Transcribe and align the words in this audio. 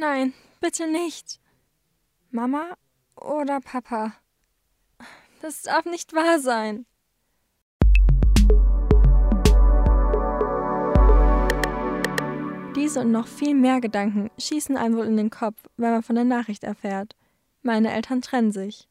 Nein, 0.00 0.32
bitte 0.62 0.86
nicht. 0.90 1.40
Mama 2.30 2.74
oder 3.16 3.60
Papa? 3.60 4.14
Das 5.42 5.60
darf 5.64 5.84
nicht 5.84 6.14
wahr 6.14 6.38
sein. 6.38 6.86
Diese 12.74 13.00
und 13.00 13.12
noch 13.12 13.26
viel 13.26 13.54
mehr 13.54 13.82
Gedanken 13.82 14.30
schießen 14.38 14.78
einem 14.78 14.96
wohl 14.96 15.04
in 15.04 15.18
den 15.18 15.28
Kopf, 15.28 15.62
wenn 15.76 15.90
man 15.90 16.02
von 16.02 16.14
der 16.14 16.24
Nachricht 16.24 16.64
erfährt. 16.64 17.14
Meine 17.60 17.92
Eltern 17.92 18.22
trennen 18.22 18.52
sich. 18.52 18.88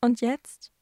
Und 0.00 0.22
jetzt? 0.22 0.72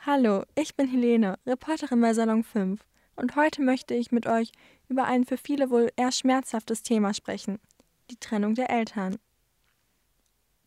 Hallo, 0.00 0.44
ich 0.56 0.76
bin 0.76 0.88
Helene, 0.88 1.38
Reporterin 1.46 2.02
bei 2.02 2.12
Salon 2.12 2.44
5 2.44 2.84
und 3.16 3.34
heute 3.34 3.62
möchte 3.62 3.94
ich 3.94 4.12
mit 4.12 4.26
euch 4.26 4.52
über 4.88 5.04
ein 5.04 5.24
für 5.24 5.36
viele 5.36 5.70
wohl 5.70 5.90
eher 5.96 6.12
schmerzhaftes 6.12 6.82
Thema 6.82 7.14
sprechen, 7.14 7.58
die 8.10 8.16
Trennung 8.16 8.54
der 8.54 8.70
Eltern. 8.70 9.16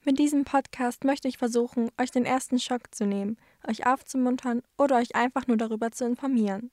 Mit 0.05 0.18
diesem 0.18 0.46
Podcast 0.46 1.04
möchte 1.04 1.27
ich 1.27 1.38
versuchen, 1.38 1.91
euch 2.00 2.10
den 2.12 2.26
ersten 2.26 2.58
Schock 2.58 2.94
zu 2.96 3.05
nehmen, 3.05 3.38
euch 3.68 3.86
aufzumuntern 3.86 4.62
oder 4.77 4.96
euch 4.96 5.16
einfach 5.16 5.48
nur 5.48 5.58
darüber 5.58 5.91
zu 5.91 6.05
informieren. 6.05 6.72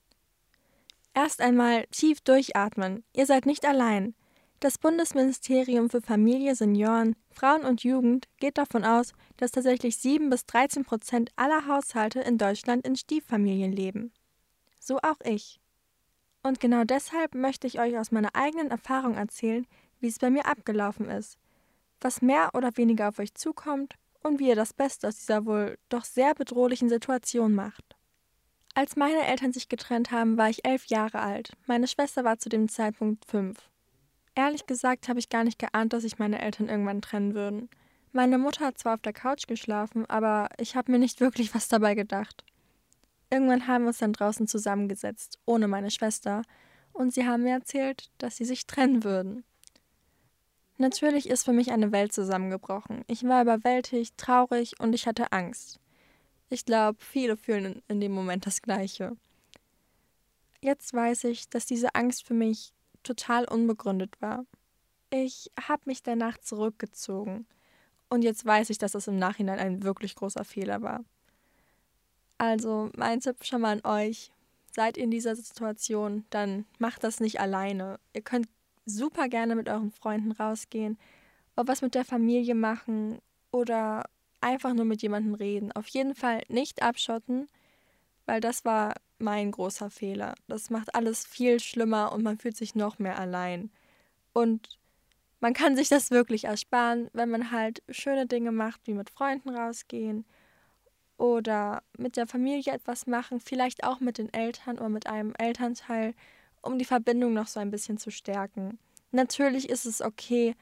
Erst 1.13 1.41
einmal 1.41 1.87
tief 1.91 2.21
durchatmen, 2.21 3.05
ihr 3.15 3.27
seid 3.27 3.47
nicht 3.47 3.65
allein. 3.65 4.15
Das 4.61 4.79
Bundesministerium 4.79 5.91
für 5.91 6.01
Familie, 6.01 6.55
Senioren, 6.55 7.15
Frauen 7.31 7.65
und 7.65 7.85
Jugend 7.85 8.27
geht 8.39 8.59
davon 8.59 8.85
aus, 8.85 9.13
dass 9.37 9.51
tatsächlich 9.51 9.99
7 9.99 10.31
bis 10.31 10.47
13 10.47 10.85
Prozent 10.85 11.31
aller 11.37 11.67
Haushalte 11.67 12.21
in 12.21 12.39
Deutschland 12.39 12.87
in 12.87 12.97
Stieffamilien 12.97 13.73
leben. 13.73 14.13
So 14.79 14.99
auch 14.99 15.21
ich. 15.25 15.61
Und 16.47 16.61
genau 16.61 16.85
deshalb 16.85 17.35
möchte 17.35 17.67
ich 17.67 17.81
euch 17.81 17.99
aus 17.99 18.13
meiner 18.13 18.37
eigenen 18.37 18.71
Erfahrung 18.71 19.17
erzählen, 19.17 19.67
wie 19.99 20.07
es 20.07 20.21
bei 20.21 20.31
mir 20.31 20.47
abgelaufen 20.47 21.11
ist, 21.11 21.39
was 22.01 22.23
mehr 22.23 22.51
oder 22.55 22.77
weniger 22.77 23.09
auf 23.09 23.19
euch 23.19 23.35
zukommt 23.35 23.95
und 24.23 24.39
wie 24.39 24.51
ihr 24.51 24.55
das 24.55 24.73
Beste 24.73 25.09
aus 25.09 25.17
dieser 25.17 25.45
wohl 25.45 25.77
doch 25.89 26.05
sehr 26.05 26.35
bedrohlichen 26.35 26.89
Situation 26.89 27.53
macht. 27.53 27.97
Als 28.75 28.95
meine 28.95 29.27
Eltern 29.27 29.53
sich 29.53 29.69
getrennt 29.69 30.13
haben, 30.13 30.37
war 30.37 30.49
ich 30.49 30.65
elf 30.65 30.87
Jahre 30.87 31.19
alt. 31.19 31.51
Meine 31.67 31.89
Schwester 31.89 32.23
war 32.23 32.39
zu 32.39 32.49
dem 32.49 32.69
Zeitpunkt 32.69 33.25
fünf. 33.25 33.59
Ehrlich 34.37 34.67
gesagt 34.67 35.09
habe 35.09 35.19
ich 35.19 35.29
gar 35.29 35.43
nicht 35.43 35.59
geahnt, 35.59 35.95
dass 35.95 36.03
sich 36.03 36.21
meine 36.21 36.41
Eltern 36.41 36.69
irgendwann 36.69 37.03
trennen 37.03 37.35
würden. 37.35 37.69
Meine 38.13 38.39
Mutter 38.39 38.67
hat 38.67 38.79
zwar 38.79 38.95
auf 38.95 39.03
der 39.03 39.13
Couch 39.13 39.49
geschlafen, 39.49 40.07
aber 40.07 40.51
ich 40.59 40.77
habe 40.77 40.93
mir 40.93 41.01
nicht 41.01 41.19
wirklich 41.19 41.57
was 41.57 41.67
dabei 41.67 41.97
gedacht. 41.97 42.45
Irgendwann 43.31 43.67
haben 43.67 43.85
wir 43.85 43.89
uns 43.89 43.99
dann 43.99 44.13
draußen 44.13 44.47
zusammengesetzt, 44.47 45.39
ohne 45.47 45.69
meine 45.69 45.91
Schwester, 45.91 46.43
und 46.93 47.13
sie 47.13 47.27
haben 47.27 47.43
mir 47.43 47.53
erzählt, 47.55 48.11
dass 48.19 48.37
sie 48.37 48.45
sich 48.45 48.67
trennen 48.67 49.05
würden. 49.05 49.45
Natürlich 50.79 51.29
ist 51.29 51.45
für 51.45 51.53
mich 51.53 51.73
eine 51.73 51.93
Welt 51.93 52.13
zusammengebrochen. 52.13 53.03
Ich 53.07 53.25
war 53.25 53.43
überwältigt, 53.43 54.17
traurig 54.19 54.79
und 54.79 54.95
ich 54.95 55.07
hatte 55.07 55.33
Angst. 55.33 55.81
Ich 56.49 56.65
glaube, 56.65 56.99
viele 57.01 57.37
fühlen 57.37 57.83
in 57.89 58.01
dem 58.01 58.13
Moment 58.13 58.47
das 58.47 58.63
Gleiche. 58.63 59.17
Jetzt 60.61 60.93
weiß 60.93 61.25
ich, 61.25 61.49
dass 61.49 61.67
diese 61.67 61.95
Angst 61.95 62.27
für 62.27 62.35
mich 62.35 62.73
total 63.03 63.47
unbegründet 63.47 64.21
war. 64.21 64.45
Ich 65.11 65.51
habe 65.61 65.83
mich 65.87 66.03
danach 66.03 66.39
zurückgezogen. 66.39 67.47
Und 68.09 68.23
jetzt 68.23 68.45
weiß 68.45 68.71
ich, 68.71 68.79
dass 68.79 68.93
das 68.93 69.09
im 69.09 69.19
Nachhinein 69.19 69.59
ein 69.59 69.83
wirklich 69.83 70.15
großer 70.15 70.45
Fehler 70.45 70.83
war. 70.83 71.05
Also 72.39 72.91
mein 72.97 73.21
Tipp 73.21 73.45
schon 73.45 73.63
mal 73.63 73.81
an 73.81 73.85
euch. 73.85 74.31
Seid 74.73 74.97
ihr 74.99 75.05
in 75.05 75.11
dieser 75.11 75.37
Situation, 75.37 76.27
dann 76.31 76.67
macht 76.79 77.03
das 77.03 77.21
nicht 77.21 77.41
alleine. 77.41 77.99
Ihr 78.13 78.23
könnt 78.23 78.49
super 78.85 79.29
gerne 79.29 79.55
mit 79.55 79.69
euren 79.69 79.91
Freunden 79.91 80.33
rausgehen, 80.33 80.99
oder 81.57 81.69
was 81.69 81.83
mit 81.83 81.95
der 81.95 82.05
Familie 82.05 82.55
machen 82.55 83.19
oder 83.51 84.05
einfach 84.43 84.75
nur 84.75 84.85
mit 84.85 85.03
jemandem 85.03 85.35
reden. 85.35 85.73
Auf 85.73 85.89
jeden 85.89 86.15
Fall 86.15 86.43
nicht 86.49 86.83
abschotten, 86.83 87.49
weil 88.27 88.41
das 88.41 88.65
war 88.67 88.95
mein 89.19 89.51
großer 89.51 89.89
Fehler. 89.91 90.35
Das 90.47 90.69
macht 90.69 90.95
alles 90.95 91.27
viel 91.27 91.59
schlimmer 91.59 92.13
und 92.13 92.23
man 92.23 92.37
fühlt 92.37 92.57
sich 92.57 92.75
noch 92.75 92.99
mehr 92.99 93.19
allein. 93.19 93.71
Und 94.35 94.79
man 95.41 95.55
kann 95.55 95.75
sich 95.77 95.89
das 95.89 96.11
wirklich 96.11 96.45
ersparen, 96.45 97.09
wenn 97.15 97.31
man 97.31 97.51
halt 97.51 97.83
schöne 97.89 98.27
Dinge 98.27 98.53
macht, 98.53 98.87
wie 98.87 98.95
mit 98.95 99.09
Freunden 99.09 99.49
rausgehen 99.49 100.27
oder 101.19 101.83
mit 101.97 102.17
der 102.17 102.27
Familie 102.27 102.73
etwas 102.73 103.07
machen, 103.07 103.41
vielleicht 103.41 103.85
auch 103.85 104.01
mit 104.01 104.19
den 104.19 104.33
Eltern 104.33 104.79
oder 104.79 104.89
mit 104.89 105.07
einem 105.07 105.35
Elternteil, 105.39 106.15
um 106.63 106.79
die 106.79 106.85
Verbindung 106.85 107.33
noch 107.33 107.47
so 107.47 107.61
ein 107.61 107.71
bisschen 107.71 107.99
zu 107.99 108.11
stärken. 108.11 108.79
Natürlich 109.13 109.69
ist 109.69 109.87
es 109.87 110.03
okay, 110.03 110.55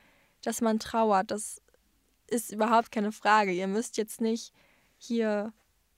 dass 0.42 0.60
man 0.60 0.78
trauert, 0.78 1.30
das 1.30 1.60
ist 2.28 2.52
überhaupt 2.52 2.92
keine 2.92 3.12
Frage. 3.12 3.52
Ihr 3.52 3.66
müsst 3.66 3.96
jetzt 3.96 4.20
nicht 4.20 4.52
hier 4.98 5.52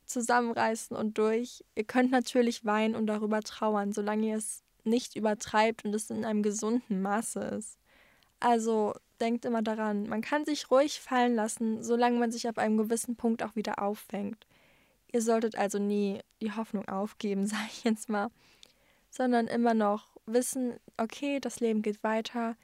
zusammenreißen 0.06 0.96
und 0.96 1.18
durch. 1.18 1.64
Ihr 1.74 1.84
könnt 1.84 2.10
natürlich 2.10 2.64
weinen 2.64 2.94
und 2.94 3.06
darüber 3.06 3.40
trauern, 3.42 3.92
solange 3.92 4.28
ihr 4.28 4.36
es 4.36 4.62
nicht 4.84 5.16
übertreibt 5.16 5.84
und 5.84 5.94
es 5.94 6.10
in 6.10 6.24
einem 6.24 6.42
gesunden 6.42 7.02
Maße 7.02 7.40
ist. 7.40 7.78
Also 8.38 8.94
denkt 9.20 9.44
immer 9.44 9.62
daran, 9.62 10.08
man 10.08 10.20
kann 10.20 10.44
sich 10.44 10.70
ruhig 10.70 11.00
fallen 11.00 11.34
lassen, 11.34 11.82
solange 11.82 12.18
man 12.18 12.32
sich 12.32 12.48
ab 12.48 12.58
einem 12.58 12.76
gewissen 12.76 13.16
Punkt 13.16 13.42
auch 13.42 13.56
wieder 13.56 13.82
auffängt. 13.82 14.46
Ihr 15.12 15.22
solltet 15.22 15.56
also 15.56 15.78
nie 15.78 16.20
die 16.40 16.52
Hoffnung 16.52 16.88
aufgeben, 16.88 17.46
sage 17.46 17.68
ich 17.68 17.84
jetzt 17.84 18.08
mal, 18.08 18.28
sondern 19.10 19.46
immer 19.46 19.74
noch 19.74 20.16
wissen, 20.26 20.74
okay, 20.96 21.40
das 21.40 21.60
Leben 21.60 21.82
geht 21.82 22.02
weiter 22.02 22.56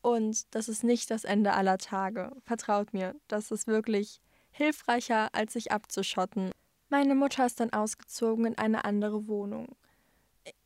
und 0.00 0.54
das 0.54 0.68
ist 0.68 0.82
nicht 0.82 1.10
das 1.10 1.24
Ende 1.24 1.52
aller 1.52 1.78
Tage. 1.78 2.32
Vertraut 2.44 2.92
mir, 2.92 3.14
das 3.28 3.50
ist 3.50 3.66
wirklich 3.66 4.20
hilfreicher, 4.50 5.28
als 5.32 5.52
sich 5.52 5.72
abzuschotten. 5.72 6.50
Meine 6.88 7.14
Mutter 7.14 7.46
ist 7.46 7.60
dann 7.60 7.72
ausgezogen 7.72 8.44
in 8.44 8.58
eine 8.58 8.84
andere 8.84 9.26
Wohnung. 9.26 9.76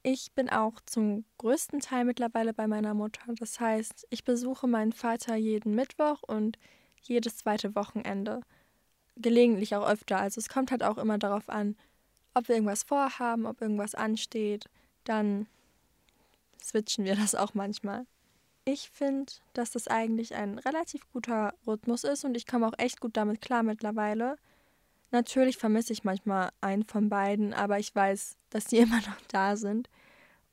Ich 0.03 0.33
bin 0.33 0.49
auch 0.49 0.81
zum 0.87 1.25
größten 1.39 1.81
Teil 1.81 2.05
mittlerweile 2.05 2.55
bei 2.55 2.67
meiner 2.67 2.95
Mutter. 2.95 3.23
Das 3.39 3.61
heißt, 3.61 4.07
ich 4.11 4.25
besuche 4.25 4.67
meinen 4.67 4.93
Vater 4.93 5.37
jeden 5.37 5.75
Mittwoch 5.75 6.23
und 6.23 6.59
jedes 7.03 7.39
zweite 7.39 7.75
Wochenende. 7.75 8.41
Gelegentlich 9.17 9.75
auch 9.75 9.89
öfter. 9.89 10.19
Also 10.19 10.39
es 10.39 10.49
kommt 10.49 10.71
halt 10.71 10.83
auch 10.83 10.99
immer 10.99 11.19
darauf 11.19 11.49
an, 11.49 11.77
ob 12.35 12.49
wir 12.49 12.55
irgendwas 12.55 12.85
vorhaben, 12.85 13.47
ob 13.47 13.61
irgendwas 13.61 13.95
ansteht. 13.95 14.67
Dann 15.05 15.47
switchen 16.63 17.05
wir 17.05 17.17
das 17.17 17.35
auch 17.35 17.55
manchmal. 17.55 18.07
Ich 18.65 18.91
finde, 18.91 19.33
dass 19.53 19.71
das 19.71 19.87
eigentlich 19.87 20.35
ein 20.35 20.59
relativ 20.59 21.03
guter 21.13 21.55
Rhythmus 21.67 22.03
ist 22.03 22.25
und 22.25 22.37
ich 22.37 22.47
komme 22.47 22.67
auch 22.67 22.79
echt 22.79 23.01
gut 23.01 23.17
damit 23.17 23.41
klar 23.41 23.63
mittlerweile. 23.63 24.37
Natürlich 25.17 25.57
vermisse 25.57 25.95
ich 25.95 26.05
manchmal 26.05 26.51
einen 26.61 26.83
von 26.83 27.09
beiden, 27.09 27.55
aber 27.55 27.79
ich 27.79 27.95
weiß, 27.95 28.37
dass 28.51 28.67
die 28.67 28.77
immer 28.85 28.99
noch 28.99 29.21
da 29.29 29.57
sind. 29.57 29.89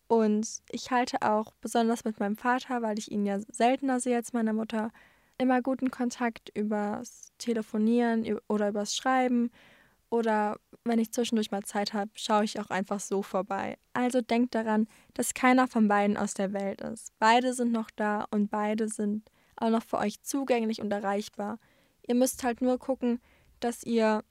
Und 0.08 0.62
ich 0.72 0.90
halte 0.90 1.22
auch 1.22 1.52
besonders 1.60 2.06
mit 2.06 2.22
meinem 2.22 2.38
Vater, 2.38 2.82
weil 2.82 2.98
ich 2.98 3.12
ihn 3.12 3.26
ja 3.26 3.40
seltener 3.52 4.00
sehe 4.00 4.16
als 4.16 4.32
meine 4.32 4.54
Mutter, 4.54 4.92
immer 5.38 5.62
guten 5.62 5.92
Kontakt 5.92 6.50
übers 6.58 7.34
Telefonieren 7.40 8.40
oder 8.48 8.70
übers 8.70 8.96
Schreiben. 8.96 9.52
Oder 10.10 10.58
wenn 10.86 11.00
ich 11.00 11.12
zwischendurch 11.12 11.52
mal 11.52 11.64
Zeit 11.64 11.92
habe, 11.92 12.12
schaue 12.14 12.46
ich 12.46 12.58
auch 12.58 12.70
einfach 12.70 13.02
so 13.02 13.22
vorbei. 13.22 13.78
Also 13.92 14.22
denkt 14.22 14.56
daran, 14.56 14.88
dass 15.14 15.34
keiner 15.34 15.68
von 15.68 15.90
beiden 15.90 16.16
aus 16.16 16.36
der 16.36 16.54
Welt 16.54 16.80
ist. 16.80 17.12
Beide 17.20 17.54
sind 17.54 17.74
noch 17.74 17.92
da 17.92 18.28
und 18.32 18.50
beide 18.50 18.88
sind 18.88 19.30
auch 19.58 19.72
noch 19.72 19.84
für 19.84 19.98
euch 19.98 20.22
zugänglich 20.22 20.82
und 20.82 20.94
erreichbar. 20.94 21.60
Ihr 22.08 22.16
müsst 22.16 22.46
halt 22.46 22.62
nur 22.62 22.80
gucken, 22.80 23.20
dass 23.60 23.84
ihr 23.84 24.24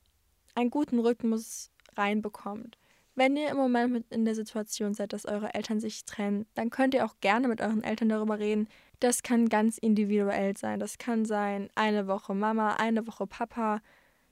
einen 0.54 0.70
guten 0.70 0.98
Rhythmus 0.98 1.70
reinbekommt. 1.96 2.78
Wenn 3.14 3.36
ihr 3.36 3.50
im 3.50 3.58
Moment 3.58 4.06
in 4.10 4.24
der 4.24 4.34
Situation 4.34 4.94
seid, 4.94 5.12
dass 5.12 5.26
eure 5.26 5.52
Eltern 5.52 5.80
sich 5.80 6.04
trennen, 6.06 6.46
dann 6.54 6.70
könnt 6.70 6.94
ihr 6.94 7.04
auch 7.04 7.16
gerne 7.20 7.46
mit 7.46 7.60
euren 7.60 7.84
Eltern 7.84 8.08
darüber 8.08 8.38
reden. 8.38 8.68
Das 9.00 9.22
kann 9.22 9.50
ganz 9.50 9.76
individuell 9.76 10.56
sein. 10.56 10.80
Das 10.80 10.96
kann 10.96 11.26
sein 11.26 11.68
eine 11.74 12.06
Woche 12.06 12.34
Mama, 12.34 12.76
eine 12.76 13.06
Woche 13.06 13.26
Papa, 13.26 13.82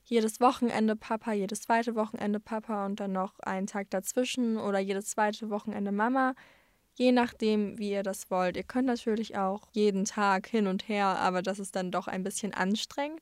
jedes 0.05 0.41
Wochenende 0.41 0.97
Papa, 0.97 1.33
jedes 1.33 1.63
zweite 1.63 1.95
Wochenende 1.95 2.41
Papa 2.41 2.87
und 2.87 3.01
dann 3.01 3.13
noch 3.13 3.39
einen 3.41 3.67
Tag 3.67 3.91
dazwischen 3.91 4.57
oder 4.57 4.79
jedes 4.79 5.11
zweite 5.11 5.51
Wochenende 5.51 5.93
Mama. 5.93 6.35
Je 6.95 7.13
nachdem, 7.13 7.79
wie 7.79 7.93
ihr 7.93 8.03
das 8.03 8.31
wollt. 8.31 8.57
Ihr 8.57 8.65
könnt 8.65 8.87
natürlich 8.87 9.37
auch 9.37 9.69
jeden 9.73 10.07
Tag 10.07 10.47
hin 10.47 10.67
und 10.67 10.89
her, 10.89 11.07
aber 11.07 11.43
das 11.43 11.59
ist 11.59 11.77
dann 11.77 11.91
doch 11.91 12.09
ein 12.09 12.23
bisschen 12.23 12.55
anstrengend. 12.55 13.21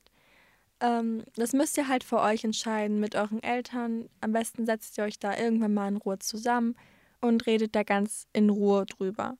Ähm, 0.80 1.24
das 1.36 1.52
müsst 1.52 1.76
ihr 1.76 1.88
halt 1.88 2.04
für 2.04 2.20
euch 2.20 2.44
entscheiden 2.44 3.00
mit 3.00 3.14
euren 3.14 3.42
Eltern. 3.42 4.08
Am 4.20 4.32
besten 4.32 4.66
setzt 4.66 4.98
ihr 4.98 5.04
euch 5.04 5.18
da 5.18 5.36
irgendwann 5.36 5.74
mal 5.74 5.88
in 5.88 5.96
Ruhe 5.96 6.18
zusammen 6.18 6.76
und 7.20 7.46
redet 7.46 7.74
da 7.74 7.82
ganz 7.82 8.26
in 8.32 8.50
Ruhe 8.50 8.86
drüber. 8.86 9.36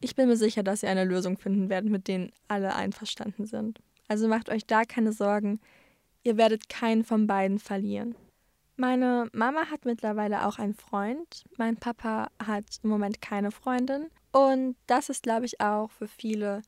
Ich 0.00 0.16
bin 0.16 0.28
mir 0.28 0.36
sicher, 0.36 0.62
dass 0.62 0.82
ihr 0.82 0.90
eine 0.90 1.04
Lösung 1.04 1.38
finden 1.38 1.68
werdet, 1.68 1.90
mit 1.90 2.08
denen 2.08 2.32
alle 2.48 2.74
einverstanden 2.74 3.46
sind. 3.46 3.80
Also 4.08 4.28
macht 4.28 4.50
euch 4.50 4.66
da 4.66 4.84
keine 4.84 5.12
Sorgen. 5.12 5.60
Ihr 6.22 6.36
werdet 6.36 6.68
keinen 6.68 7.04
von 7.04 7.26
beiden 7.26 7.58
verlieren. 7.58 8.14
Meine 8.76 9.28
Mama 9.32 9.70
hat 9.70 9.84
mittlerweile 9.84 10.46
auch 10.46 10.58
einen 10.58 10.74
Freund. 10.74 11.44
Mein 11.56 11.76
Papa 11.76 12.28
hat 12.44 12.64
im 12.82 12.90
Moment 12.90 13.22
keine 13.22 13.50
Freundin. 13.50 14.10
Und 14.32 14.76
das 14.86 15.10
ist, 15.10 15.22
glaube 15.22 15.46
ich, 15.46 15.60
auch 15.60 15.90
für 15.90 16.08
viele 16.08 16.62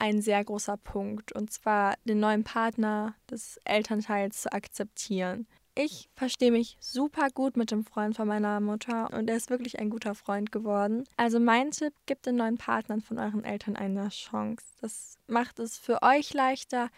ein 0.00 0.22
sehr 0.22 0.44
großer 0.44 0.76
Punkt, 0.76 1.32
und 1.32 1.52
zwar 1.52 1.94
den 2.04 2.20
neuen 2.20 2.44
Partner 2.44 3.14
des 3.30 3.58
Elternteils 3.64 4.42
zu 4.42 4.52
akzeptieren. 4.52 5.46
Ich 5.76 6.10
verstehe 6.14 6.50
mich 6.50 6.76
super 6.80 7.28
gut 7.32 7.56
mit 7.56 7.70
dem 7.70 7.84
Freund 7.84 8.16
von 8.16 8.26
meiner 8.26 8.60
Mutter 8.60 9.12
und 9.12 9.30
er 9.30 9.36
ist 9.36 9.50
wirklich 9.50 9.78
ein 9.78 9.88
guter 9.88 10.14
Freund 10.14 10.50
geworden. 10.50 11.04
Also 11.16 11.38
mein 11.38 11.70
Tipp, 11.70 11.94
gebt 12.06 12.26
den 12.26 12.36
neuen 12.36 12.58
Partnern 12.58 13.00
von 13.00 13.18
euren 13.18 13.44
Eltern 13.44 13.76
eine 13.76 14.08
Chance. 14.08 14.64
Das 14.80 15.16
macht 15.26 15.58
es 15.58 15.78
für 15.78 16.02
euch 16.02 16.34
leichter, 16.34 16.90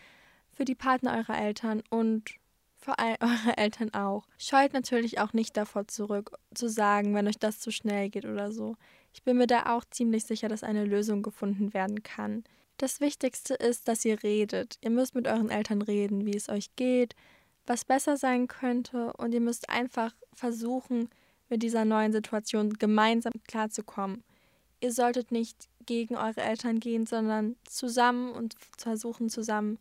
für 0.52 0.64
die 0.64 0.74
Partner 0.74 1.16
eurer 1.16 1.38
Eltern 1.38 1.82
und 1.90 2.30
für 2.76 2.94
eure 3.20 3.56
Eltern 3.56 3.92
auch. 3.94 4.26
Scheut 4.38 4.72
natürlich 4.72 5.20
auch 5.20 5.32
nicht 5.32 5.56
davor 5.56 5.86
zurück, 5.86 6.32
zu 6.54 6.68
sagen, 6.68 7.14
wenn 7.14 7.28
euch 7.28 7.38
das 7.38 7.60
zu 7.60 7.70
schnell 7.70 8.08
geht 8.08 8.24
oder 8.24 8.52
so. 8.52 8.76
Ich 9.12 9.22
bin 9.22 9.36
mir 9.36 9.46
da 9.46 9.74
auch 9.76 9.84
ziemlich 9.90 10.24
sicher, 10.24 10.48
dass 10.48 10.62
eine 10.62 10.84
Lösung 10.84 11.22
gefunden 11.22 11.74
werden 11.74 12.02
kann. 12.02 12.44
Das 12.82 13.00
Wichtigste 13.00 13.54
ist, 13.54 13.86
dass 13.86 14.04
ihr 14.04 14.24
redet. 14.24 14.76
Ihr 14.80 14.90
müsst 14.90 15.14
mit 15.14 15.28
euren 15.28 15.50
Eltern 15.50 15.82
reden, 15.82 16.26
wie 16.26 16.36
es 16.36 16.48
euch 16.48 16.74
geht, 16.74 17.14
was 17.64 17.84
besser 17.84 18.16
sein 18.16 18.48
könnte 18.48 19.12
und 19.12 19.32
ihr 19.32 19.40
müsst 19.40 19.68
einfach 19.68 20.12
versuchen, 20.34 21.08
mit 21.48 21.62
dieser 21.62 21.84
neuen 21.84 22.10
Situation 22.10 22.72
gemeinsam 22.72 23.34
klarzukommen. 23.46 24.24
Ihr 24.80 24.90
solltet 24.90 25.30
nicht 25.30 25.68
gegen 25.86 26.16
eure 26.16 26.40
Eltern 26.40 26.80
gehen, 26.80 27.06
sondern 27.06 27.54
zusammen 27.66 28.32
und 28.32 28.56
versuchen 28.76 29.30
zusammen 29.30 29.78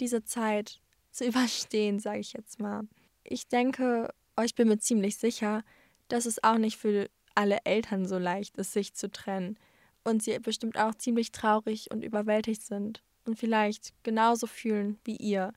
diese 0.00 0.24
Zeit 0.24 0.80
zu 1.12 1.24
überstehen, 1.28 2.00
sage 2.00 2.18
ich 2.18 2.32
jetzt 2.32 2.58
mal. 2.58 2.88
Ich 3.22 3.46
denke, 3.46 4.12
euch 4.36 4.56
bin 4.56 4.66
mir 4.66 4.80
ziemlich 4.80 5.16
sicher, 5.16 5.62
dass 6.08 6.26
es 6.26 6.42
auch 6.42 6.58
nicht 6.58 6.76
für 6.76 7.08
alle 7.36 7.58
Eltern 7.62 8.04
so 8.04 8.18
leicht 8.18 8.56
ist, 8.56 8.72
sich 8.72 8.94
zu 8.94 9.12
trennen 9.12 9.56
und 10.06 10.22
sie 10.22 10.38
bestimmt 10.38 10.78
auch 10.78 10.94
ziemlich 10.94 11.32
traurig 11.32 11.90
und 11.90 12.04
überwältigt 12.04 12.62
sind 12.62 13.02
und 13.24 13.38
vielleicht 13.38 13.92
genauso 14.04 14.46
fühlen 14.46 14.98
wie 15.04 15.16
ihr. 15.16 15.52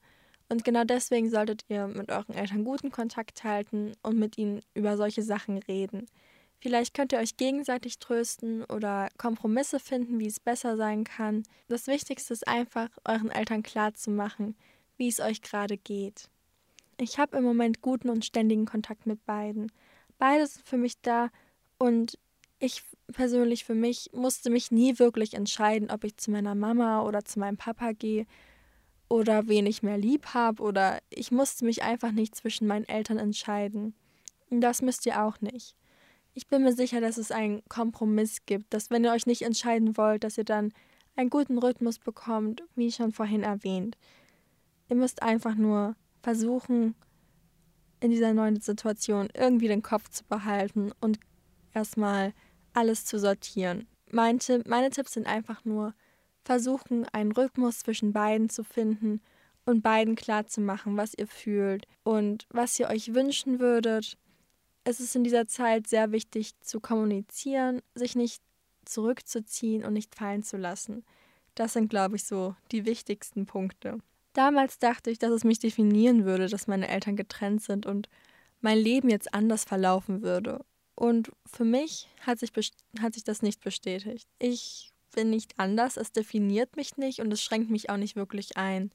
Und 0.49 0.63
genau 0.63 0.83
deswegen 0.83 1.29
solltet 1.29 1.65
ihr 1.69 1.87
mit 1.87 2.11
euren 2.11 2.33
Eltern 2.33 2.63
guten 2.63 2.91
Kontakt 2.91 3.43
halten 3.43 3.93
und 4.01 4.17
mit 4.17 4.39
ihnen 4.39 4.61
über 4.73 4.97
solche 4.97 5.21
Sachen 5.21 5.59
reden. 5.59 6.07
Vielleicht 6.61 6.95
könnt 6.95 7.13
ihr 7.13 7.19
euch 7.19 7.37
gegenseitig 7.37 7.99
trösten 7.99 8.65
oder 8.65 9.09
Kompromisse 9.17 9.79
finden, 9.79 10.19
wie 10.19 10.27
es 10.27 10.39
besser 10.39 10.75
sein 10.75 11.03
kann. 11.03 11.43
Das 11.67 11.85
Wichtigste 11.85 12.33
ist 12.33 12.47
einfach, 12.47 12.89
euren 13.05 13.29
Eltern 13.29 13.61
klarzumachen, 13.61 14.57
wie 14.97 15.07
es 15.07 15.19
euch 15.19 15.43
gerade 15.43 15.77
geht. 15.77 16.27
Ich 16.97 17.19
habe 17.19 17.37
im 17.37 17.43
Moment 17.43 17.81
guten 17.81 18.09
und 18.09 18.25
ständigen 18.25 18.65
Kontakt 18.65 19.05
mit 19.05 19.23
beiden. 19.25 19.71
Beide 20.17 20.47
sind 20.47 20.67
für 20.67 20.77
mich 20.77 20.99
da 21.01 21.29
und 21.77 22.17
ich 22.59 22.83
persönlich 23.13 23.63
für 23.63 23.75
mich 23.75 24.09
musste 24.13 24.49
mich 24.49 24.71
nie 24.71 24.99
wirklich 24.99 25.33
entscheiden, 25.33 25.89
ob 25.89 26.03
ich 26.03 26.17
zu 26.17 26.31
meiner 26.31 26.55
Mama 26.55 27.01
oder 27.03 27.25
zu 27.25 27.39
meinem 27.39 27.57
Papa 27.57 27.93
gehe 27.93 28.25
oder 29.09 29.47
wen 29.47 29.65
ich 29.65 29.81
mehr 29.81 29.97
lieb 29.97 30.27
habe 30.33 30.61
oder 30.61 30.99
ich 31.09 31.31
musste 31.31 31.65
mich 31.65 31.83
einfach 31.83 32.11
nicht 32.11 32.35
zwischen 32.35 32.67
meinen 32.67 32.87
Eltern 32.87 33.17
entscheiden. 33.17 33.95
Das 34.51 34.81
müsst 34.81 35.05
ihr 35.05 35.23
auch 35.23 35.41
nicht. 35.41 35.75
Ich 36.33 36.47
bin 36.47 36.63
mir 36.63 36.73
sicher, 36.73 37.01
dass 37.01 37.17
es 37.17 37.31
einen 37.31 37.63
Kompromiss 37.69 38.45
gibt, 38.45 38.73
dass 38.73 38.91
wenn 38.91 39.03
ihr 39.03 39.11
euch 39.11 39.25
nicht 39.25 39.41
entscheiden 39.41 39.97
wollt, 39.97 40.23
dass 40.23 40.37
ihr 40.37 40.43
dann 40.43 40.71
einen 41.15 41.29
guten 41.29 41.57
Rhythmus 41.57 41.99
bekommt, 41.99 42.63
wie 42.75 42.91
schon 42.91 43.11
vorhin 43.11 43.43
erwähnt. 43.43 43.97
Ihr 44.89 44.95
müsst 44.95 45.21
einfach 45.21 45.55
nur 45.55 45.95
versuchen, 46.21 46.95
in 47.99 48.11
dieser 48.11 48.33
neuen 48.33 48.61
Situation 48.61 49.27
irgendwie 49.33 49.67
den 49.67 49.81
Kopf 49.81 50.09
zu 50.09 50.23
behalten 50.23 50.91
und 51.01 51.19
erstmal 51.73 52.33
alles 52.73 53.05
zu 53.05 53.19
sortieren. 53.19 53.87
Mein 54.11 54.39
meine 54.65 54.89
Tipps 54.89 55.13
sind 55.13 55.27
einfach 55.27 55.63
nur, 55.65 55.93
versuchen, 56.43 57.05
einen 57.11 57.31
Rhythmus 57.31 57.79
zwischen 57.79 58.13
beiden 58.13 58.49
zu 58.49 58.63
finden 58.63 59.21
und 59.65 59.81
beiden 59.81 60.15
klarzumachen, 60.15 60.97
was 60.97 61.13
ihr 61.13 61.27
fühlt 61.27 61.85
und 62.03 62.47
was 62.49 62.79
ihr 62.79 62.87
euch 62.89 63.13
wünschen 63.13 63.59
würdet. 63.59 64.17
Es 64.83 64.99
ist 64.99 65.15
in 65.15 65.23
dieser 65.23 65.47
Zeit 65.47 65.87
sehr 65.87 66.11
wichtig 66.11 66.59
zu 66.61 66.79
kommunizieren, 66.79 67.81
sich 67.93 68.15
nicht 68.15 68.41
zurückzuziehen 68.85 69.85
und 69.85 69.93
nicht 69.93 70.15
fallen 70.15 70.41
zu 70.41 70.57
lassen. 70.57 71.05
Das 71.53 71.73
sind, 71.73 71.89
glaube 71.89 72.15
ich, 72.15 72.23
so 72.23 72.55
die 72.71 72.85
wichtigsten 72.85 73.45
Punkte. 73.45 73.99
Damals 74.33 74.79
dachte 74.79 75.11
ich, 75.11 75.19
dass 75.19 75.31
es 75.31 75.43
mich 75.43 75.59
definieren 75.59 76.25
würde, 76.25 76.47
dass 76.47 76.67
meine 76.67 76.87
Eltern 76.87 77.15
getrennt 77.15 77.61
sind 77.61 77.85
und 77.85 78.09
mein 78.61 78.77
Leben 78.77 79.09
jetzt 79.09 79.33
anders 79.33 79.65
verlaufen 79.65 80.21
würde. 80.21 80.65
Und 80.99 81.31
für 81.45 81.63
mich 81.63 82.09
hat 82.27 82.39
sich, 82.39 82.51
hat 82.99 83.13
sich 83.13 83.23
das 83.23 83.41
nicht 83.41 83.63
bestätigt. 83.63 84.27
Ich 84.37 84.91
bin 85.15 85.29
nicht 85.29 85.57
anders, 85.57 85.95
es 85.95 86.11
definiert 86.11 86.75
mich 86.75 86.97
nicht 86.97 87.21
und 87.21 87.31
es 87.31 87.41
schränkt 87.41 87.69
mich 87.69 87.89
auch 87.89 87.95
nicht 87.95 88.17
wirklich 88.17 88.57
ein. 88.57 88.91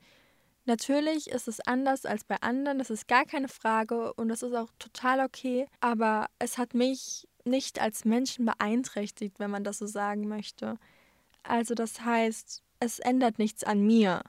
Natürlich 0.66 1.30
ist 1.30 1.48
es 1.48 1.60
anders 1.60 2.04
als 2.04 2.22
bei 2.24 2.36
anderen, 2.42 2.78
das 2.78 2.90
ist 2.90 3.08
gar 3.08 3.24
keine 3.24 3.48
Frage 3.48 4.12
und 4.12 4.28
das 4.28 4.42
ist 4.42 4.52
auch 4.52 4.68
total 4.78 5.20
okay, 5.20 5.66
aber 5.80 6.26
es 6.38 6.58
hat 6.58 6.74
mich 6.74 7.26
nicht 7.46 7.80
als 7.80 8.04
Menschen 8.04 8.44
beeinträchtigt, 8.44 9.38
wenn 9.38 9.50
man 9.50 9.64
das 9.64 9.78
so 9.78 9.86
sagen 9.86 10.28
möchte. 10.28 10.76
Also 11.42 11.74
das 11.74 12.02
heißt, 12.02 12.62
es 12.80 12.98
ändert 12.98 13.38
nichts 13.38 13.64
an 13.64 13.80
mir. 13.80 14.20